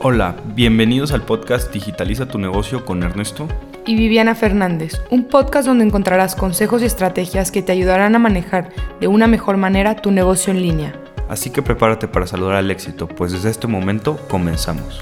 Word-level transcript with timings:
Hola, 0.00 0.36
bienvenidos 0.54 1.10
al 1.10 1.22
podcast 1.22 1.72
Digitaliza 1.72 2.28
tu 2.28 2.38
negocio 2.38 2.84
con 2.84 3.02
Ernesto 3.02 3.48
y 3.84 3.96
Viviana 3.96 4.36
Fernández, 4.36 5.02
un 5.10 5.24
podcast 5.24 5.66
donde 5.66 5.84
encontrarás 5.84 6.36
consejos 6.36 6.82
y 6.82 6.84
estrategias 6.84 7.50
que 7.50 7.62
te 7.62 7.72
ayudarán 7.72 8.14
a 8.14 8.20
manejar 8.20 8.72
de 9.00 9.08
una 9.08 9.26
mejor 9.26 9.56
manera 9.56 9.96
tu 9.96 10.12
negocio 10.12 10.52
en 10.52 10.62
línea. 10.62 10.94
Así 11.28 11.50
que 11.50 11.62
prepárate 11.62 12.06
para 12.06 12.28
saludar 12.28 12.54
al 12.54 12.70
éxito, 12.70 13.08
pues 13.08 13.32
desde 13.32 13.50
este 13.50 13.66
momento 13.66 14.24
comenzamos. 14.28 15.00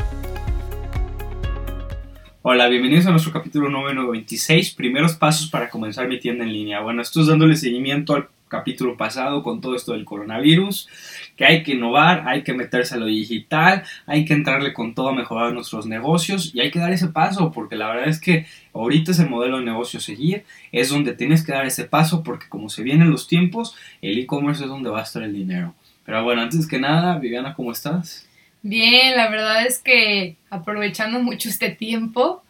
Hola, 2.41 2.67
bienvenidos 2.69 3.05
a 3.07 3.11
nuestro 3.11 3.33
capítulo 3.33 3.69
número 3.69 4.09
26, 4.09 4.71
primeros 4.71 5.13
pasos 5.13 5.51
para 5.51 5.69
comenzar 5.69 6.09
mi 6.09 6.19
tienda 6.19 6.45
en 6.45 6.55
línea. 6.55 6.81
Bueno, 6.81 7.03
esto 7.03 7.21
es 7.21 7.27
dándole 7.27 7.57
seguimiento 7.57 8.15
al 8.15 8.29
capítulo 8.49 8.97
pasado 8.97 9.43
con 9.43 9.61
todo 9.61 9.75
esto 9.75 9.93
del 9.93 10.05
coronavirus, 10.05 10.89
que 11.37 11.45
hay 11.45 11.63
que 11.63 11.73
innovar, 11.73 12.25
hay 12.27 12.43
que 12.43 12.55
meterse 12.55 12.95
a 12.95 12.99
lo 12.99 13.07
digital, 13.07 13.85
hay 14.07 14.25
que 14.25 14.33
entrarle 14.33 14.73
con 14.73 14.95
todo 14.95 15.11
a 15.11 15.15
mejorar 15.15 15.53
nuestros 15.53 15.87
negocios 15.87 16.53
y 16.55 16.61
hay 16.61 16.71
que 16.71 16.79
dar 16.79 16.93
ese 16.93 17.09
paso, 17.09 17.53
porque 17.53 17.77
la 17.77 17.89
verdad 17.89 18.09
es 18.09 18.21
que 18.21 18.47
ahorita 18.73 19.11
es 19.11 19.19
el 19.19 19.29
modelo 19.29 19.59
de 19.59 19.65
negocio 19.65 20.01
seguir, 20.01 20.45
es 20.73 20.89
donde 20.89 21.13
tienes 21.13 21.45
que 21.45 21.53
dar 21.53 21.67
ese 21.67 21.85
paso, 21.85 22.23
porque 22.23 22.49
como 22.49 22.71
se 22.71 22.83
vienen 22.83 23.11
los 23.11 23.29
tiempos, 23.29 23.77
el 24.01 24.19
e-commerce 24.19 24.65
es 24.65 24.69
donde 24.69 24.91
va 24.91 25.01
a 25.01 25.05
estar 25.05 25.23
el 25.23 25.35
dinero. 25.35 25.75
Pero 26.05 26.25
bueno, 26.25 26.43
antes 26.43 26.67
que 26.67 26.79
nada, 26.79 27.19
Viviana, 27.19 27.55
¿cómo 27.55 27.73
estás? 27.73 28.27
Bien, 28.63 29.17
la 29.17 29.29
verdad 29.29 29.67
es 29.67 29.79
que 29.79 30.37
aprovechando 30.51 31.21
mucho 31.21 31.49
este 31.49 31.71
tiempo, 31.71 32.43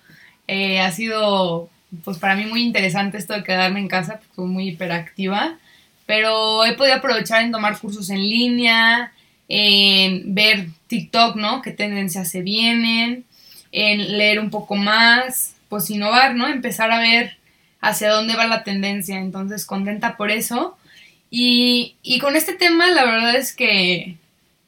eh, 0.46 0.80
ha 0.80 0.90
sido 0.92 1.68
pues 2.04 2.18
para 2.18 2.36
mí 2.36 2.44
muy 2.46 2.62
interesante 2.62 3.18
esto 3.18 3.34
de 3.34 3.42
quedarme 3.42 3.80
en 3.80 3.88
casa, 3.88 4.18
porque 4.18 4.34
soy 4.34 4.46
muy 4.46 4.68
hiperactiva 4.68 5.58
pero 6.06 6.64
he 6.64 6.74
podido 6.74 6.94
aprovechar 6.94 7.42
en 7.42 7.52
tomar 7.52 7.78
cursos 7.78 8.10
en 8.10 8.20
línea, 8.20 9.12
en 9.48 10.34
ver 10.34 10.68
TikTok, 10.86 11.36
¿no? 11.36 11.62
¿Qué 11.62 11.72
tendencias 11.72 12.30
se 12.30 12.42
vienen? 12.42 13.24
En 13.72 14.16
leer 14.16 14.38
un 14.38 14.50
poco 14.50 14.76
más, 14.76 15.56
pues 15.68 15.90
innovar, 15.90 16.34
¿no? 16.34 16.46
Empezar 16.46 16.92
a 16.92 17.00
ver 17.00 17.36
hacia 17.80 18.10
dónde 18.10 18.36
va 18.36 18.46
la 18.46 18.64
tendencia. 18.64 19.18
Entonces, 19.18 19.66
contenta 19.66 20.16
por 20.16 20.30
eso. 20.30 20.76
Y, 21.30 21.96
y 22.02 22.20
con 22.20 22.36
este 22.36 22.54
tema, 22.54 22.90
la 22.90 23.04
verdad 23.04 23.34
es 23.34 23.52
que, 23.52 24.16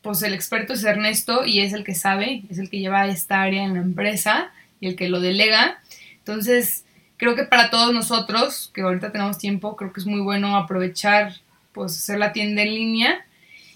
pues 0.03 0.23
el 0.23 0.35
experto 0.35 0.73
es 0.73 0.85
Ernesto 0.85 1.45
y 1.47 1.61
es 1.61 1.73
el 1.73 1.85
que 1.85 1.95
sabe, 1.95 2.43
es 2.51 2.59
el 2.59 2.69
que 2.69 2.79
lleva 2.79 3.07
esta 3.07 3.43
área 3.43 3.63
en 3.63 3.75
la 3.75 3.81
empresa 3.81 4.51
y 4.81 4.89
el 4.89 4.97
que 4.97 5.09
lo 5.09 5.21
delega. 5.21 5.81
Entonces, 6.19 6.85
creo 7.19 7.35
que 7.35 7.45
para 7.45 7.69
todos 7.69 7.93
nosotros, 7.93 8.71
que 8.73 8.81
ahorita 8.81 9.13
tenemos 9.13 9.37
tiempo, 9.37 9.77
creo 9.77 9.93
que 9.93 10.01
es 10.01 10.07
muy 10.07 10.21
bueno 10.21 10.57
aprovechar, 10.57 11.35
pues, 11.73 11.93
hacer 11.93 12.19
la 12.19 12.33
tienda 12.33 12.63
en 12.63 12.75
línea. 12.75 13.27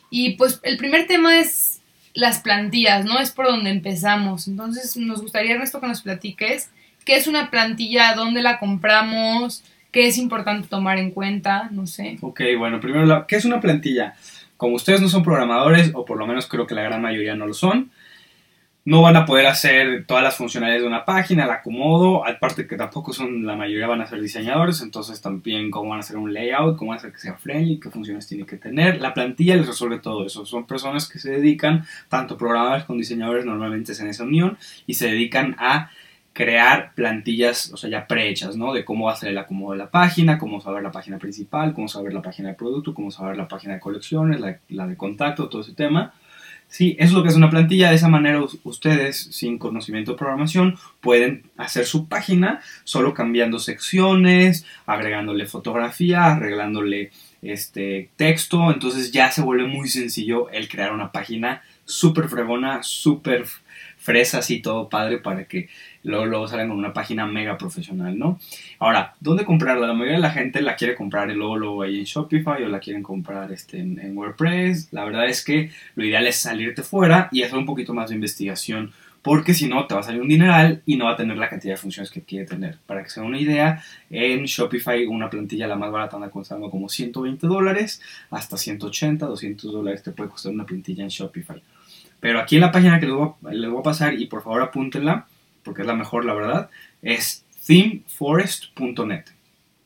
Y 0.09 0.37
pues 0.37 0.61
el 0.63 0.79
primer 0.79 1.07
tema 1.07 1.39
es 1.39 1.81
las 2.15 2.41
plantillas, 2.41 3.05
¿no? 3.05 3.19
Es 3.19 3.31
por 3.31 3.47
donde 3.47 3.71
empezamos. 3.71 4.49
Entonces, 4.49 4.97
nos 4.97 5.21
gustaría, 5.21 5.53
Ernesto, 5.53 5.81
que 5.81 5.87
nos 5.87 6.03
platiques 6.03 6.71
qué 7.05 7.17
es 7.17 7.27
una 7.27 7.51
plantilla, 7.51 8.15
dónde 8.15 8.43
la 8.43 8.59
compramos, 8.59 9.65
qué 9.91 10.07
es 10.07 10.19
importante 10.19 10.69
tomar 10.69 10.99
en 10.99 11.11
cuenta, 11.11 11.69
no 11.71 11.87
sé. 11.87 12.19
Ok, 12.21 12.41
bueno, 12.57 12.81
primero, 12.81 13.27
¿qué 13.27 13.37
es 13.37 13.45
una 13.45 13.61
plantilla? 13.61 14.15
Como 14.57 14.77
ustedes 14.77 15.01
no 15.01 15.09
son 15.09 15.25
programadores, 15.25 15.91
o 15.95 16.05
por 16.05 16.19
lo 16.19 16.27
menos 16.27 16.47
creo 16.47 16.67
que 16.67 16.75
la 16.75 16.83
gran 16.83 17.03
mayoría 17.03 17.35
no 17.35 17.47
lo 17.47 17.55
son, 17.55 17.91
no 18.85 19.01
van 19.01 19.17
a 19.17 19.25
poder 19.25 19.47
hacer 19.47 20.07
todas 20.07 20.25
las 20.25 20.37
funcionalidades 20.37 20.83
de 20.83 20.89
una 20.89 21.05
página, 21.05 21.45
el 21.45 21.51
acomodo, 21.51 22.27
aparte 22.27 22.67
que 22.67 22.77
tampoco 22.77 23.13
son, 23.13 23.47
la 23.47 23.55
mayoría 23.55 23.87
van 23.87 24.01
a 24.01 24.07
ser 24.07 24.21
diseñadores, 24.21 24.83
entonces 24.83 25.21
también 25.21 25.71
cómo 25.71 25.91
van 25.91 25.99
a 25.99 26.01
hacer 26.01 26.17
un 26.17 26.35
layout, 26.35 26.77
cómo 26.77 26.89
van 26.89 26.97
a 26.97 26.99
hacer 26.99 27.13
que 27.13 27.19
sea 27.19 27.35
friendly, 27.35 27.79
qué 27.79 27.91
funciones 27.91 28.27
tiene 28.27 28.45
que 28.45 28.57
tener. 28.57 29.01
La 29.01 29.15
plantilla 29.15 29.55
les 29.55 29.69
resuelve 29.69 30.01
todo 30.01 30.27
eso. 30.27 30.45
Son 30.45 30.67
personas 30.67 31.09
que 31.09 31.21
se 31.21 31.31
dedican, 31.31 31.85
tanto 32.09 32.37
programadores 32.37 32.85
como 32.85 32.99
diseñadores 32.99 33.45
normalmente 33.45 33.93
es 33.93 34.01
en 34.01 34.09
esa 34.09 34.25
unión, 34.25 34.59
y 34.87 34.95
se 34.95 35.07
dedican 35.07 35.55
a 35.59 35.91
crear 36.33 36.93
plantillas, 36.95 37.73
o 37.73 37.77
sea, 37.77 37.91
ya 37.91 38.07
prehechas, 38.09 38.57
¿no? 38.57 38.73
De 38.73 38.85
cómo 38.85 39.07
va 39.07 39.13
a 39.13 39.17
ser 39.17 39.29
el 39.29 39.39
acomodo 39.39 39.73
de 39.73 39.79
la 39.79 39.91
página, 39.91 40.39
cómo 40.39 40.61
saber 40.61 40.83
la 40.83 40.91
página 40.91 41.19
principal, 41.19 41.73
cómo 41.75 41.87
saber 41.87 42.15
la 42.15 42.23
página 42.23 42.49
de 42.49 42.55
producto, 42.55 42.95
cómo 42.95 43.13
saber 43.13 43.37
la 43.37 43.47
página 43.47 43.75
de 43.75 43.81
colecciones, 43.81 44.41
la, 44.41 44.59
la 44.71 44.87
de 44.89 44.97
contacto, 44.97 45.49
todo 45.49 45.61
ese 45.61 45.75
tema 45.75 46.15
Sí, 46.73 46.97
eso 46.99 47.09
es 47.09 47.13
lo 47.13 47.23
que 47.23 47.29
es 47.29 47.37
una 47.37 47.51
plantilla. 47.51 47.91
De 47.91 47.97
esa 47.97 48.09
manera 48.09 48.43
ustedes, 48.65 49.29
sin 49.31 49.59
conocimiento 49.59 50.13
de 50.13 50.17
programación, 50.17 50.79
pueden 51.03 51.43
hacer 51.59 51.85
su 51.85 52.09
página 52.09 52.63
solo 52.85 53.13
cambiando 53.13 53.59
secciones, 53.59 54.65
agregándole 54.87 55.45
fotografía, 55.45 56.33
arreglándole 56.33 57.11
este 57.43 58.09
texto. 58.17 58.73
Entonces 58.73 59.13
ya 59.13 59.31
se 59.31 59.43
vuelve 59.43 59.67
muy 59.67 59.91
sencillo 59.91 60.49
el 60.49 60.67
crear 60.71 60.95
una 60.95 61.13
página 61.13 61.63
súper 61.85 62.31
fregona, 62.31 62.83
súper 62.83 63.45
fresa, 64.03 64.39
así 64.39 64.61
todo 64.61 64.89
padre 64.89 65.19
para 65.19 65.45
que 65.45 65.69
luego, 66.03 66.27
luego 66.27 66.49
salgan 66.49 66.69
con 66.69 66.79
una 66.79 66.93
página 66.93 67.25
mega 67.25 67.57
profesional, 67.57 68.19
¿no? 68.19 68.41
Ahora, 68.81 69.15
¿dónde 69.21 69.45
comprarla? 69.45 69.87
La 69.87 69.93
mayoría 69.93 70.17
de 70.17 70.23
la 70.23 70.31
gente 70.31 70.61
la 70.61 70.75
quiere 70.75 70.97
comprar 70.97 71.31
y 71.31 71.35
luego, 71.35 71.57
luego 71.57 71.83
ahí 71.83 72.01
en 72.01 72.05
Shopify 72.05 72.63
o 72.65 72.69
la 72.69 72.81
quieren 72.81 73.03
comprar 73.03 73.53
este, 73.53 73.79
en, 73.79 74.17
WordPress. 74.17 74.93
La 74.93 75.05
verdad 75.05 75.27
es 75.27 75.45
que 75.45 75.71
lo 75.95 76.05
ideal 76.05 76.27
es 76.27 76.37
salirte 76.37 76.83
fuera 76.83 77.29
y 77.31 77.43
hacer 77.43 77.57
un 77.57 77.67
poquito 77.67 77.95
más 77.95 78.09
de 78.09 78.17
investigación 78.17 78.93
porque 79.23 79.55
si 79.55 79.69
no 79.69 79.87
te 79.87 79.95
va 79.95 80.01
a 80.01 80.03
salir 80.03 80.21
un 80.21 80.27
dineral 80.27 80.83
y 80.85 80.97
no 80.97 81.05
va 81.05 81.13
a 81.13 81.17
tener 81.17 81.37
la 81.39 81.49
cantidad 81.49 81.75
de 81.75 81.81
funciones 81.81 82.11
que 82.11 82.23
quiere 82.23 82.45
tener. 82.45 82.79
Para 82.87 83.05
que 83.05 83.11
se 83.11 83.21
una 83.21 83.39
idea, 83.39 83.85
en 84.11 84.45
Shopify 84.47 85.07
una 85.07 85.31
plantilla 85.31 85.69
la 85.69 85.77
más 85.77 85.93
barata 85.93 86.17
anda 86.17 86.29
costando 86.29 86.69
como 86.71 86.89
120 86.89 87.47
dólares, 87.47 88.03
hasta 88.31 88.57
180, 88.57 89.25
200 89.25 89.73
dólares 89.73 90.03
te 90.03 90.11
puede 90.11 90.31
costar 90.31 90.53
una 90.53 90.67
plantilla 90.67 91.05
en 91.05 91.09
Shopify. 91.09 91.63
Pero 92.23 92.39
aquí 92.39 92.55
en 92.55 92.61
la 92.61 92.71
página 92.71 93.01
que 93.01 93.07
les 93.07 93.17
voy, 93.17 93.81
a, 93.81 93.83
pasar, 93.83 94.15
y 94.15 94.27
por 94.27 94.45
favor 94.45 94.63
apúntenla, 94.63 95.27
porque 95.65 95.83
es 95.83 95.89
la 95.89 95.97
mejor, 95.97 96.25
la 96.25 96.35
verdad, 96.35 96.71
es 97.03 97.45
themeforest.net. 97.67 99.25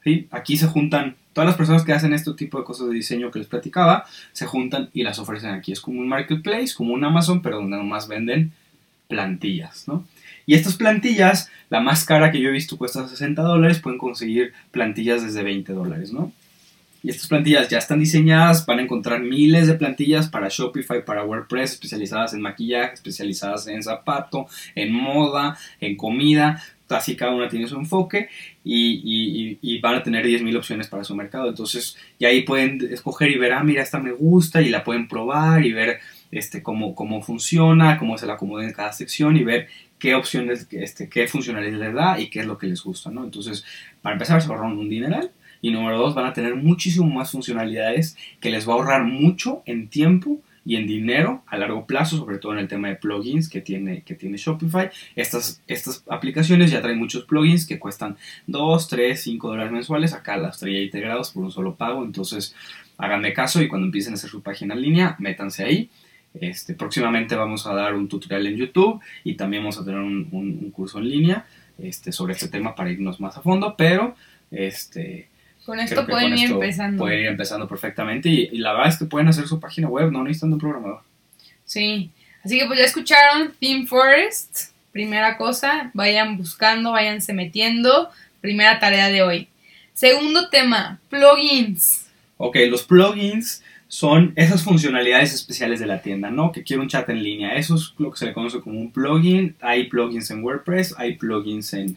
¿sí? 0.05 0.29
Aquí 0.31 0.59
se 0.59 0.67
juntan 0.67 1.17
todas 1.33 1.49
las 1.49 1.57
personas 1.57 1.83
que 1.83 1.95
hacen 1.95 2.13
este 2.13 2.35
tipo 2.35 2.59
de 2.59 2.65
cosas 2.65 2.89
de 2.89 2.95
diseño 2.95 3.31
que 3.31 3.39
les 3.39 3.49
platicaba, 3.49 4.05
se 4.35 4.45
juntan 4.45 4.91
y 4.93 5.03
las 5.03 5.19
ofrecen 5.19 5.55
aquí. 5.55 5.73
Es 5.73 5.81
como 5.81 5.99
un 5.99 6.09
marketplace, 6.09 6.75
como 6.77 6.93
un 6.93 7.03
Amazon, 7.07 7.41
pero 7.41 7.57
donde 7.57 7.79
nomás 7.79 8.07
venden 8.07 8.53
plantillas, 9.09 9.89
¿no? 9.89 10.07
Y 10.45 10.57
estas 10.57 10.77
plantillas, 10.77 11.51
la 11.71 11.81
más 11.81 12.05
cara 12.05 12.31
que 12.33 12.41
yo 12.43 12.51
he 12.51 12.53
visto 12.53 12.77
cuesta 12.77 13.09
60 13.09 13.41
dólares, 13.41 13.79
pueden 13.79 13.99
conseguir 13.99 14.53
plantillas 14.73 15.25
desde 15.25 15.43
20 15.43 15.73
dólares, 15.73 16.13
¿no? 16.13 16.33
Y 17.06 17.11
estas 17.11 17.28
plantillas 17.28 17.69
ya 17.69 17.78
están 17.78 18.00
diseñadas, 18.00 18.67
van 18.67 18.81
a 18.81 18.83
encontrar 18.83 19.22
miles 19.22 19.69
de 19.69 19.75
plantillas 19.75 20.28
para 20.28 20.49
Shopify, 20.49 21.05
para 21.05 21.25
WordPress, 21.25 21.75
especializadas 21.75 22.34
en 22.34 22.41
maquillaje, 22.41 22.94
especializadas 22.94 23.69
en 23.69 23.81
zapato, 23.81 24.49
en 24.75 24.93
moda, 24.93 25.56
en 25.81 25.97
comida. 25.97 26.61
Así 26.89 27.15
cada 27.15 27.33
una 27.33 27.49
tiene 27.49 27.69
su 27.69 27.77
enfoque 27.77 28.28
y, 28.65 29.78
van 29.78 29.95
a 29.95 30.03
tener 30.03 30.27
10.000 30.27 30.56
opciones 30.56 30.89
para 30.89 31.05
su 31.05 31.15
mercado. 31.15 31.49
Entonces, 31.49 31.97
y 32.19 32.25
ahí 32.25 32.43
pueden 32.43 32.81
escoger 32.91 33.31
y 33.31 33.39
ver, 33.39 33.53
ah, 33.53 33.62
mira, 33.62 33.84
esta 33.84 34.00
me 34.00 34.11
gusta 34.11 34.61
y 34.61 34.69
la 34.69 34.83
pueden 34.83 35.06
probar 35.06 35.65
y 35.65 35.72
ver 35.72 36.00
este, 36.33 36.61
cómo, 36.61 36.97
cómo 36.97 37.22
funciona, 37.22 37.99
cómo 37.99 38.19
se 38.19 38.27
la 38.27 38.33
acomoda 38.33 38.65
en 38.65 38.72
cada 38.72 38.93
sección 38.93 39.37
y 39.37 39.45
ver 39.45 39.69
qué 40.00 40.16
opciones, 40.16 40.66
este, 40.72 41.09
qué 41.09 41.28
funcionalidades 41.28 41.78
les 41.78 41.95
da 41.95 42.19
y 42.19 42.31
qué 42.31 42.41
es 42.41 42.47
lo 42.47 42.59
que 42.59 42.66
les 42.66 42.83
gusta, 42.83 43.12
¿no? 43.12 43.22
Entonces, 43.22 43.65
para 44.03 44.15
empezar, 44.15 44.43
se 44.43 44.49
ahorran 44.49 44.77
un 44.77 44.89
dineral 44.89 45.31
y 45.61 45.71
número 45.71 45.99
dos, 45.99 46.15
van 46.15 46.27
a 46.27 46.33
tener 46.33 46.55
muchísimo 46.55 47.06
más 47.06 47.31
funcionalidades 47.31 48.17
que 48.41 48.50
les 48.50 48.69
va 48.69 48.72
a 48.72 48.77
ahorrar 48.77 49.05
mucho 49.05 49.62
en 49.67 49.89
tiempo 49.89 50.41
y 50.65 50.75
en 50.75 50.87
dinero 50.87 51.44
a 51.47 51.56
largo 51.56 51.87
plazo, 51.87 52.17
sobre 52.17 52.39
todo 52.39 52.53
en 52.53 52.59
el 52.59 52.69
tema 52.69 52.89
de 52.89 52.97
plugins 52.97 53.49
que 53.49 53.61
tiene, 53.61 54.03
que 54.03 54.16
tiene 54.16 54.37
Shopify. 54.37 54.91
Estas, 55.15 55.62
estas 55.69 56.03
aplicaciones 56.09 56.72
ya 56.72 56.83
traen 56.83 56.99
muchos 56.99 57.25
plugins 57.25 57.66
que 57.66 57.78
cuestan 57.78 58.16
2, 58.49 58.89
3, 58.89 59.21
5 59.21 59.49
dólares 59.49 59.72
mensuales. 59.72 60.12
Acá 60.12 60.37
las 60.37 60.59
traía 60.59 60.83
integrados 60.83 61.31
por 61.31 61.45
un 61.45 61.53
solo 61.53 61.77
pago. 61.77 62.05
Entonces, 62.05 62.55
háganme 62.99 63.33
caso 63.33 63.62
y 63.62 63.69
cuando 63.69 63.87
empiecen 63.87 64.15
a 64.15 64.16
hacer 64.16 64.28
su 64.28 64.43
página 64.43 64.75
en 64.75 64.83
línea, 64.83 65.15
métanse 65.21 65.62
ahí. 65.62 65.89
Este, 66.34 66.75
próximamente 66.75 67.37
vamos 67.37 67.65
a 67.69 67.72
dar 67.72 67.95
un 67.95 68.09
tutorial 68.09 68.48
en 68.48 68.57
YouTube 68.57 69.01
y 69.22 69.34
también 69.34 69.63
vamos 69.63 69.78
a 69.78 69.84
tener 69.84 70.01
un, 70.01 70.28
un 70.33 70.71
curso 70.72 70.98
en 70.98 71.09
línea 71.09 71.47
este, 71.78 72.10
sobre 72.10 72.33
este 72.33 72.48
tema 72.48 72.75
para 72.75 72.91
irnos 72.91 73.21
más 73.21 73.36
a 73.36 73.42
fondo, 73.42 73.75
pero 73.77 74.16
este, 74.51 75.28
con 75.66 75.80
esto 75.80 76.07
pueden 76.07 76.39
ir 76.39 76.53
empezando. 76.53 77.03
Pueden 77.03 77.21
ir 77.21 77.27
empezando 77.27 77.68
perfectamente 77.68 78.28
y, 78.28 78.59
la 78.59 78.72
verdad 78.72 78.89
es 78.89 78.98
que 78.98 79.04
pueden 79.04 79.28
hacer 79.28 79.48
su 79.48 79.59
página 79.59 79.89
web, 79.89 80.13
no 80.13 80.22
necesitan 80.22 80.53
un 80.53 80.60
programador. 80.60 81.03
Sí, 81.65 82.10
así 82.45 82.59
que 82.59 82.66
pues 82.66 82.78
ya 82.78 82.84
escucharon 82.84 83.53
Theme 83.59 83.86
Forest, 83.86 84.72
primera 84.92 85.36
cosa, 85.36 85.91
vayan 85.92 86.39
buscando, 86.39 86.92
váyanse 86.92 87.33
metiendo, 87.33 88.09
primera 88.41 88.78
tarea 88.78 89.09
de 89.09 89.22
hoy. 89.22 89.48
Segundo 89.92 90.48
tema, 90.51 91.01
plugins. 91.10 92.07
Ok, 92.36 92.57
los 92.69 92.84
plugins 92.84 93.62
son 93.89 94.33
esas 94.36 94.62
funcionalidades 94.62 95.33
especiales 95.33 95.80
de 95.80 95.86
la 95.86 96.01
tienda, 96.01 96.30
¿no? 96.30 96.53
Que 96.53 96.62
quiero 96.62 96.83
un 96.83 96.89
chat 96.89 97.09
en 97.09 97.22
línea. 97.22 97.54
Eso 97.54 97.74
es 97.74 97.95
lo 97.98 98.12
que 98.12 98.19
se 98.19 98.27
le 98.27 98.33
conoce 98.33 98.60
como 98.60 98.78
un 98.78 98.92
plugin. 98.92 99.57
Hay 99.60 99.89
plugins 99.89 100.30
en 100.30 100.45
WordPress, 100.45 100.95
hay 100.97 101.16
plugins 101.16 101.72
en, 101.72 101.97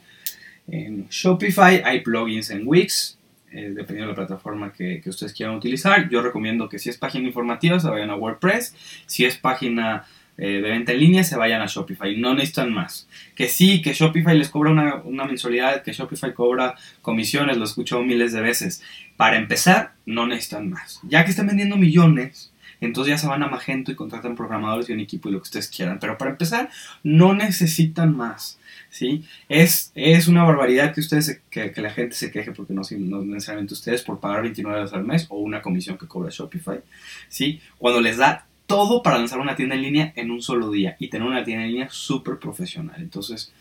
en 0.67 1.07
Shopify, 1.09 1.83
hay 1.83 1.99
plugins 1.99 2.49
en 2.49 2.63
Wix. 2.65 3.18
Eh, 3.51 3.71
dependiendo 3.75 4.03
de 4.03 4.07
la 4.09 4.27
plataforma 4.27 4.71
que, 4.71 5.01
ustedes 5.07 5.33
quieran 5.33 5.55
utilizar. 5.55 6.07
Yo 6.09 6.21
recomiendo 6.21 6.69
que 6.69 6.77
si 6.77 6.89
es 6.89 6.97
página 6.97 7.27
informativa 7.27 7.79
se 7.79 7.89
vayan 7.89 8.11
a 8.11 8.15
WordPress, 8.15 8.75
si 9.07 9.25
es 9.25 9.37
página 9.37 10.05
eh, 10.37 10.61
de 10.61 10.69
venta 10.69 10.91
en 10.91 10.99
línea 10.99 11.23
se 11.23 11.35
vayan 11.35 11.59
a 11.61 11.65
Shopify, 11.65 12.15
no 12.15 12.35
necesitan 12.35 12.71
más. 12.71 13.07
Que 13.35 13.47
sí, 13.47 13.81
que 13.81 13.93
Shopify 13.93 14.37
les 14.37 14.49
cobra 14.49 14.69
una, 14.69 14.95
una 14.97 15.25
mensualidad, 15.25 15.81
que 15.81 15.93
Shopify 15.93 16.31
cobra 16.33 16.75
comisiones, 17.01 17.57
lo 17.57 17.63
he 17.63 17.65
escuchado 17.65 18.03
miles 18.03 18.33
de 18.33 18.41
veces. 18.41 18.83
Para 19.17 19.37
empezar, 19.37 19.93
no 20.05 20.27
necesitan 20.27 20.69
más. 20.69 20.99
Ya 21.03 21.25
que 21.25 21.31
están 21.31 21.47
vendiendo 21.47 21.75
millones, 21.75 22.53
entonces 22.81 23.15
ya 23.15 23.17
se 23.17 23.27
van 23.27 23.41
a 23.41 23.47
Magento 23.47 23.91
y 23.91 23.95
contratan 23.95 24.35
programadores 24.35 24.87
y 24.89 24.93
un 24.93 24.99
equipo 24.99 25.27
y 25.27 25.31
lo 25.31 25.39
que 25.39 25.43
ustedes 25.43 25.69
quieran. 25.69 25.97
Pero 25.99 26.19
para 26.19 26.31
empezar, 26.31 26.69
no 27.01 27.33
necesitan 27.33 28.15
más. 28.15 28.58
¿Sí? 28.89 29.23
Es, 29.47 29.91
es 29.95 30.27
una 30.27 30.43
barbaridad 30.43 30.93
que 30.93 31.01
ustedes 31.01 31.41
que, 31.49 31.73
la 31.77 31.91
gente 31.91 32.15
se 32.15 32.31
queje 32.31 32.51
porque 32.51 32.73
no, 32.73 32.81
no, 32.97 33.21
necesariamente 33.23 33.73
ustedes 33.73 34.01
por 34.03 34.19
pagar 34.19 34.41
29 34.43 34.77
dólares 34.77 34.93
al 34.93 35.05
mes 35.05 35.25
o 35.29 35.39
una 35.39 35.61
comisión 35.61 35.97
que 35.97 36.07
cobra 36.07 36.29
Shopify, 36.31 36.79
¿sí? 37.27 37.61
Cuando 37.77 38.01
les 38.01 38.17
da 38.17 38.45
todo 38.65 39.01
para 39.01 39.17
lanzar 39.17 39.39
una 39.39 39.55
tienda 39.55 39.75
en 39.75 39.81
línea 39.81 40.13
en 40.15 40.29
un 40.29 40.41
solo 40.41 40.69
día 40.69 40.95
y 40.99 41.09
tener 41.09 41.27
una 41.27 41.43
tienda 41.43 41.65
en 41.65 41.71
línea 41.71 41.89
súper 41.89 42.37
profesional. 42.37 43.01
Entonces, 43.01 43.51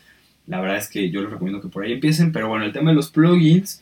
la 0.45 0.61
verdad 0.61 0.77
es 0.77 0.87
que 0.87 1.09
yo 1.09 1.21
les 1.21 1.31
recomiendo 1.31 1.61
que 1.61 1.67
por 1.67 1.83
ahí 1.83 1.93
empiecen, 1.93 2.31
pero 2.31 2.47
bueno, 2.47 2.65
el 2.65 2.73
tema 2.73 2.91
de 2.91 2.95
los 2.95 3.09
plugins, 3.09 3.81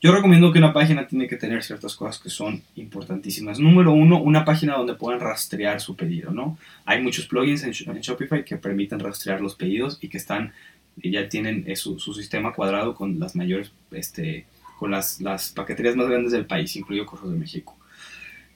yo 0.00 0.12
recomiendo 0.12 0.50
que 0.50 0.58
una 0.58 0.72
página 0.72 1.06
tiene 1.06 1.28
que 1.28 1.36
tener 1.36 1.62
ciertas 1.62 1.94
cosas 1.94 2.18
que 2.18 2.30
son 2.30 2.62
importantísimas. 2.76 3.58
Número 3.58 3.92
uno, 3.92 4.20
una 4.22 4.46
página 4.46 4.76
donde 4.76 4.94
puedan 4.94 5.20
rastrear 5.20 5.80
su 5.80 5.94
pedido, 5.94 6.30
¿no? 6.30 6.56
Hay 6.86 7.02
muchos 7.02 7.26
plugins 7.26 7.64
en, 7.64 7.72
Shopify 7.72 8.42
que 8.44 8.56
permiten 8.56 8.98
rastrear 8.98 9.42
los 9.42 9.54
pedidos 9.56 9.98
y 10.00 10.08
que 10.08 10.16
están, 10.16 10.52
ya 10.96 11.28
tienen 11.28 11.64
eh, 11.66 11.76
su, 11.76 11.98
sistema 11.98 12.54
cuadrado 12.54 12.94
con 12.94 13.20
las 13.20 13.36
mayores, 13.36 13.72
este, 13.90 14.46
con 14.78 14.90
las, 14.90 15.20
las 15.20 15.50
paqueterías 15.50 15.96
más 15.96 16.08
grandes 16.08 16.32
del 16.32 16.46
país, 16.46 16.74
incluido 16.76 17.04
Correos 17.04 17.32
de 17.32 17.38
México. 17.38 17.76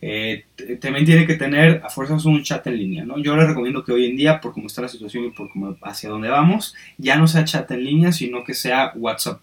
Eh, 0.00 0.44
también 0.80 1.04
tiene 1.04 1.26
que 1.26 1.34
tener 1.34 1.82
a 1.84 1.90
fuerzas 1.90 2.24
un 2.24 2.42
chat 2.42 2.66
en 2.66 2.78
línea, 2.78 3.04
¿no? 3.04 3.18
Yo 3.18 3.36
les 3.36 3.46
recomiendo 3.46 3.84
que 3.84 3.92
hoy 3.92 4.06
en 4.06 4.16
día, 4.16 4.40
por 4.40 4.52
cómo 4.52 4.66
está 4.66 4.80
la 4.80 4.88
situación 4.88 5.26
y 5.26 5.30
por 5.30 5.50
cómo 5.50 5.76
hacia 5.82 6.08
dónde 6.08 6.28
vamos, 6.28 6.74
ya 6.96 7.16
no 7.16 7.26
sea 7.26 7.44
chat 7.44 7.70
en 7.70 7.84
línea, 7.84 8.12
sino 8.12 8.44
que 8.44 8.54
sea 8.54 8.92
WhatsApp 8.96 9.40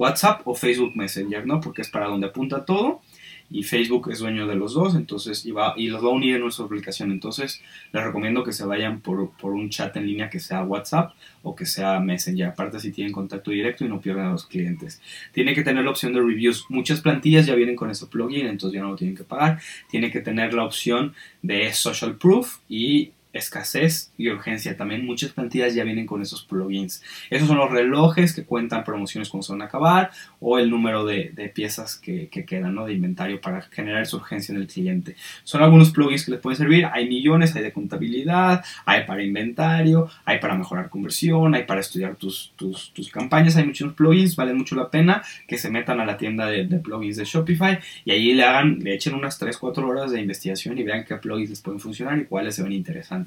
WhatsApp 0.00 0.40
o 0.46 0.54
Facebook 0.54 0.96
Messenger, 0.96 1.46
¿no? 1.46 1.60
Porque 1.60 1.82
es 1.82 1.90
para 1.90 2.06
donde 2.06 2.28
apunta 2.28 2.64
todo 2.64 3.02
y 3.50 3.64
Facebook 3.64 4.08
es 4.10 4.20
dueño 4.20 4.46
de 4.46 4.54
los 4.54 4.72
dos, 4.72 4.94
entonces 4.94 5.44
y, 5.44 5.50
y 5.76 5.88
los 5.88 6.02
va 6.02 6.08
a 6.08 6.12
unir 6.12 6.36
en 6.36 6.40
nuestra 6.40 6.64
aplicación. 6.64 7.12
Entonces 7.12 7.60
les 7.92 8.02
recomiendo 8.02 8.42
que 8.42 8.52
se 8.52 8.64
vayan 8.64 9.00
por, 9.00 9.32
por, 9.32 9.52
un 9.52 9.68
chat 9.68 9.94
en 9.96 10.06
línea 10.06 10.30
que 10.30 10.40
sea 10.40 10.62
WhatsApp 10.62 11.12
o 11.42 11.54
que 11.54 11.66
sea 11.66 12.00
Messenger, 12.00 12.46
aparte 12.48 12.80
si 12.80 12.92
tienen 12.92 13.12
contacto 13.12 13.50
directo 13.50 13.84
y 13.84 13.88
no 13.88 14.00
pierden 14.00 14.24
a 14.24 14.32
los 14.32 14.46
clientes. 14.46 15.02
Tiene 15.32 15.54
que 15.54 15.62
tener 15.62 15.84
la 15.84 15.90
opción 15.90 16.14
de 16.14 16.20
reviews. 16.20 16.64
Muchas 16.70 17.02
plantillas 17.02 17.44
ya 17.44 17.54
vienen 17.54 17.76
con 17.76 17.90
ese 17.90 18.06
plugin, 18.06 18.46
entonces 18.46 18.76
ya 18.76 18.82
no 18.82 18.92
lo 18.92 18.96
tienen 18.96 19.16
que 19.16 19.24
pagar. 19.24 19.60
Tiene 19.90 20.10
que 20.10 20.20
tener 20.20 20.54
la 20.54 20.64
opción 20.64 21.12
de 21.42 21.74
social 21.74 22.16
proof 22.16 22.60
y 22.70 23.12
escasez 23.32 24.12
y 24.16 24.28
urgencia. 24.28 24.76
También 24.76 25.06
muchas 25.06 25.32
plantillas 25.32 25.74
ya 25.74 25.84
vienen 25.84 26.06
con 26.06 26.22
esos 26.22 26.42
plugins. 26.42 27.02
Esos 27.28 27.48
son 27.48 27.58
los 27.58 27.70
relojes 27.70 28.34
que 28.34 28.44
cuentan 28.44 28.84
promociones 28.84 29.28
cuando 29.28 29.46
se 29.46 29.52
van 29.52 29.62
a 29.62 29.66
acabar 29.66 30.10
o 30.40 30.58
el 30.58 30.70
número 30.70 31.04
de, 31.04 31.30
piezas 31.54 31.96
que, 31.96 32.28
quedan 32.28 32.74
¿no? 32.74 32.86
de 32.86 32.94
inventario 32.94 33.40
para 33.40 33.62
generar 33.62 34.02
esa 34.02 34.16
urgencia 34.16 34.54
en 34.54 34.60
el 34.60 34.66
cliente. 34.66 35.16
Son 35.44 35.62
algunos 35.62 35.90
plugins 35.90 36.24
que 36.24 36.32
les 36.32 36.40
pueden 36.40 36.56
servir. 36.56 36.86
Hay 36.92 37.08
millones, 37.08 37.54
hay 37.54 37.62
de 37.62 37.72
contabilidad, 37.72 38.64
hay 38.84 39.04
para 39.04 39.22
inventario, 39.22 40.08
hay 40.24 40.38
para 40.38 40.56
mejorar 40.56 40.88
conversión, 40.88 41.54
hay 41.54 41.64
para 41.64 41.80
estudiar 41.80 42.16
tus, 42.16 42.52
tus, 42.56 42.92
campañas. 43.12 43.56
Hay 43.56 43.64
muchos 43.64 43.92
plugins, 43.94 44.36
valen 44.36 44.56
mucho 44.56 44.76
la 44.76 44.90
pena 44.90 45.22
que 45.46 45.58
se 45.58 45.70
metan 45.70 46.00
a 46.00 46.04
la 46.04 46.16
tienda 46.16 46.46
de, 46.46 46.64
plugins 46.80 47.16
de 47.16 47.24
Shopify 47.24 47.78
y 48.04 48.12
allí 48.12 48.34
le 48.34 48.44
hagan, 48.44 48.78
le 48.80 48.94
echen 48.94 49.14
unas 49.14 49.40
3-4 49.40 49.78
horas 49.82 50.12
de 50.12 50.20
investigación 50.20 50.78
y 50.78 50.82
vean 50.82 51.04
qué 51.04 51.16
plugins 51.16 51.50
les 51.50 51.60
pueden 51.60 51.80
funcionar 51.80 52.18
y 52.18 52.24
cuáles 52.24 52.54
se 52.54 52.62
ven 52.62 52.72
interesantes 52.72 53.19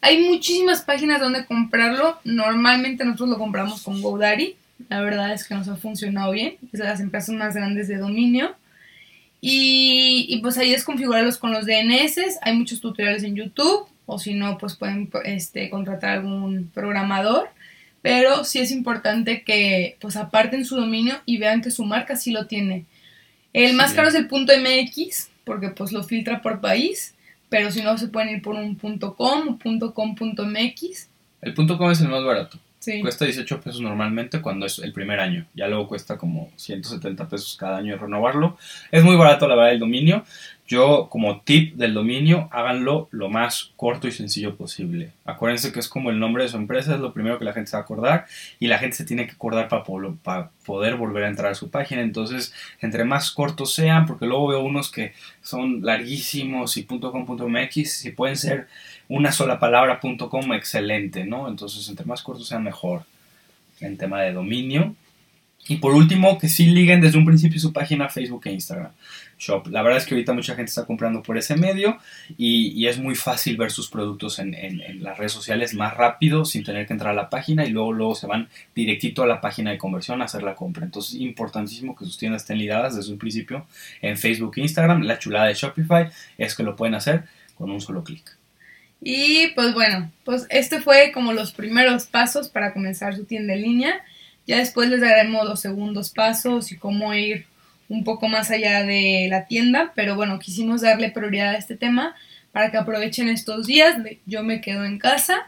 Hay 0.00 0.22
muchísimas 0.22 0.82
páginas 0.82 1.20
donde 1.20 1.46
comprarlo. 1.46 2.18
Normalmente 2.24 3.04
nosotros 3.04 3.30
lo 3.30 3.38
compramos 3.38 3.82
con 3.82 4.02
GoDaddy. 4.02 4.56
La 4.88 5.00
verdad 5.00 5.32
es 5.32 5.44
que 5.44 5.54
nos 5.54 5.68
ha 5.68 5.76
funcionado 5.76 6.32
bien. 6.32 6.56
Es 6.72 6.80
de 6.80 6.84
las 6.84 7.00
empresas 7.00 7.34
más 7.34 7.54
grandes 7.54 7.88
de 7.88 7.96
dominio. 7.96 8.54
Y, 9.40 10.38
pues 10.42 10.58
ahí 10.58 10.72
es 10.74 10.84
configurarlos 10.84 11.38
con 11.38 11.52
los 11.52 11.66
DNS. 11.66 12.38
Hay 12.42 12.54
muchos 12.56 12.80
tutoriales 12.80 13.22
en 13.24 13.36
YouTube. 13.36 13.88
O 14.06 14.18
si 14.18 14.34
no, 14.34 14.58
pues 14.58 14.74
pueden 14.74 15.10
este, 15.24 15.70
contratar 15.70 16.18
algún 16.18 16.70
programador. 16.74 17.48
Pero 18.02 18.44
sí 18.44 18.58
es 18.58 18.70
importante 18.70 19.42
que 19.42 19.96
pues 20.00 20.16
aparten 20.16 20.66
su 20.66 20.76
dominio 20.76 21.22
y 21.24 21.38
vean 21.38 21.62
que 21.62 21.70
su 21.70 21.84
marca 21.86 22.16
sí 22.16 22.30
lo 22.30 22.46
tiene. 22.46 22.84
El 23.54 23.72
más 23.74 23.94
caro 23.94 24.08
es 24.08 24.14
el 24.14 24.28
punto 24.28 24.52
.mx 24.52 25.30
porque 25.44 25.68
pues 25.68 25.92
lo 25.92 26.02
filtra 26.02 26.42
por 26.42 26.60
país 26.60 27.13
pero 27.54 27.70
si 27.70 27.82
no 27.82 27.96
se 27.96 28.08
pueden 28.08 28.30
ir 28.30 28.42
por 28.42 28.56
un 28.56 28.74
.com 28.74 29.58
o 29.64 29.94
.com.mx. 29.94 31.08
El 31.40 31.54
.com 31.54 31.90
es 31.92 32.00
el 32.00 32.08
más 32.08 32.24
barato. 32.24 32.58
Cuesta 33.00 33.24
18 33.24 33.60
pesos 33.60 33.80
normalmente 33.80 34.42
cuando 34.42 34.66
es 34.66 34.80
el 34.80 34.92
primer 34.92 35.20
año. 35.20 35.46
Ya 35.54 35.68
luego 35.68 35.86
cuesta 35.86 36.18
como 36.18 36.50
170 36.56 37.28
pesos 37.28 37.56
cada 37.56 37.76
año 37.76 37.96
renovarlo. 37.96 38.58
Es 38.90 39.04
muy 39.04 39.14
barato 39.14 39.46
la 39.46 39.54
verdad 39.54 39.72
el 39.72 39.78
dominio. 39.78 40.24
Yo, 40.66 41.08
como 41.10 41.42
tip 41.42 41.74
del 41.76 41.92
dominio, 41.92 42.48
háganlo 42.50 43.08
lo 43.10 43.28
más 43.28 43.72
corto 43.76 44.08
y 44.08 44.12
sencillo 44.12 44.56
posible. 44.56 45.12
Acuérdense 45.26 45.72
que 45.72 45.78
es 45.78 45.88
como 45.88 46.08
el 46.08 46.18
nombre 46.18 46.44
de 46.44 46.48
su 46.48 46.56
empresa, 46.56 46.94
es 46.94 47.00
lo 47.00 47.12
primero 47.12 47.38
que 47.38 47.44
la 47.44 47.52
gente 47.52 47.70
se 47.70 47.76
va 47.76 47.82
a 47.82 47.84
acordar 47.84 48.26
y 48.58 48.68
la 48.68 48.78
gente 48.78 48.96
se 48.96 49.04
tiene 49.04 49.26
que 49.26 49.32
acordar 49.32 49.68
para, 49.68 50.50
poder 50.64 50.96
volver 50.96 51.24
a 51.24 51.28
entrar 51.28 51.52
a 51.52 51.54
su 51.54 51.70
página. 51.70 52.00
Entonces, 52.00 52.54
entre 52.80 53.04
más 53.04 53.30
cortos 53.30 53.74
sean, 53.74 54.06
porque 54.06 54.24
luego 54.24 54.48
veo 54.48 54.60
unos 54.60 54.90
que 54.90 55.12
son 55.42 55.82
larguísimos 55.82 56.78
y 56.78 56.86
si 57.84 58.10
pueden 58.10 58.36
ser 58.36 58.68
una 59.08 59.32
sola 59.32 59.58
palabra 59.58 60.00
.com, 60.00 60.52
excelente, 60.54 61.26
¿no? 61.26 61.46
Entonces, 61.48 61.86
entre 61.90 62.06
más 62.06 62.22
cortos 62.22 62.48
sean, 62.48 62.64
mejor 62.64 63.02
en 63.80 63.98
tema 63.98 64.22
de 64.22 64.32
dominio. 64.32 64.94
Y 65.66 65.76
por 65.76 65.94
último, 65.94 66.38
que 66.38 66.48
sí 66.48 66.66
liguen 66.66 67.00
desde 67.00 67.16
un 67.16 67.24
principio 67.24 67.58
su 67.58 67.72
página 67.72 68.10
Facebook 68.10 68.42
e 68.44 68.52
Instagram 68.52 68.92
Shop. 69.38 69.66
La 69.68 69.82
verdad 69.82 69.98
es 69.98 70.06
que 70.06 70.14
ahorita 70.14 70.34
mucha 70.34 70.54
gente 70.54 70.68
está 70.68 70.84
comprando 70.84 71.22
por 71.22 71.38
ese 71.38 71.56
medio 71.56 71.98
y, 72.36 72.86
es 72.86 72.98
muy 72.98 73.14
fácil 73.14 73.56
ver 73.56 73.70
sus 73.70 73.88
productos 73.88 74.38
en, 74.38 74.54
las 75.02 75.16
redes 75.16 75.32
sociales 75.32 75.72
más 75.72 75.96
rápido 75.96 76.44
sin 76.44 76.64
tener 76.64 76.86
que 76.86 76.92
entrar 76.92 77.12
a 77.12 77.14
la 77.16 77.30
página 77.30 77.64
y 77.64 77.70
luego, 77.70 77.92
luego 77.92 78.14
se 78.14 78.26
van 78.26 78.48
directito 78.74 79.22
a 79.22 79.26
la 79.26 79.40
página 79.40 79.70
de 79.70 79.78
conversión 79.78 80.20
a 80.20 80.26
hacer 80.26 80.42
la 80.42 80.54
compra. 80.54 80.84
Entonces 80.84 81.14
es 81.14 81.20
importantísimo 81.22 81.96
que 81.96 82.04
sus 82.04 82.18
tiendas 82.18 82.42
estén 82.42 82.58
ligadas 82.58 82.94
desde 82.94 83.12
un 83.12 83.18
principio 83.18 83.66
en 84.02 84.18
Facebook 84.18 84.52
e 84.56 84.60
Instagram. 84.60 85.02
La 85.02 85.18
chulada 85.18 85.46
de 85.46 85.54
Shopify 85.54 86.10
es 86.36 86.54
que 86.54 86.62
lo 86.62 86.76
pueden 86.76 86.94
hacer 86.94 87.24
con 87.56 87.70
un 87.70 87.80
solo 87.80 88.04
clic. 88.04 88.36
Y 89.00 89.48
pues 89.54 89.74
bueno, 89.74 90.10
pues 90.24 90.46
este 90.50 90.80
fue 90.80 91.10
como 91.12 91.32
los 91.32 91.52
primeros 91.52 92.06
pasos 92.06 92.48
para 92.48 92.72
comenzar 92.72 93.14
su 93.14 93.24
tienda 93.24 93.54
en 93.54 93.62
línea. 93.62 94.04
Ya 94.46 94.58
después 94.58 94.88
les 94.90 95.00
daremos 95.00 95.46
los 95.46 95.60
segundos 95.60 96.10
pasos 96.10 96.72
y 96.72 96.76
cómo 96.76 97.14
ir 97.14 97.46
un 97.88 98.04
poco 98.04 98.28
más 98.28 98.50
allá 98.50 98.82
de 98.82 99.26
la 99.30 99.46
tienda, 99.46 99.92
pero 99.94 100.16
bueno, 100.16 100.38
quisimos 100.38 100.80
darle 100.80 101.10
prioridad 101.10 101.50
a 101.50 101.58
este 101.58 101.76
tema 101.76 102.14
para 102.52 102.70
que 102.70 102.76
aprovechen 102.76 103.28
estos 103.28 103.66
días 103.66 103.96
yo 104.26 104.42
me 104.42 104.60
quedo 104.60 104.84
en 104.84 104.98
casa 104.98 105.46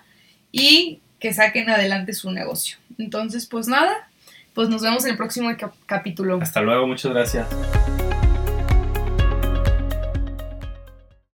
y 0.53 1.00
que 1.19 1.33
saquen 1.33 1.71
adelante 1.71 2.12
su 2.12 2.31
negocio. 2.31 2.79
Entonces, 2.99 3.47
pues 3.47 3.69
nada, 3.69 4.09
pues 4.55 4.69
nos 4.69 4.83
vemos 4.83 5.05
en 5.05 5.12
el 5.12 5.17
próximo 5.17 5.50
capítulo. 5.87 6.38
Hasta 6.41 6.61
luego, 6.61 6.87
muchas 6.87 7.12
gracias. 7.12 7.47